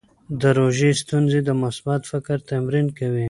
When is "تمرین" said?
2.49-2.87